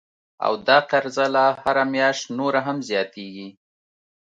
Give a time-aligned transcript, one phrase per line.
[0.45, 3.47] او دا قرضه لا هره میاشت نوره هم زیاتیږي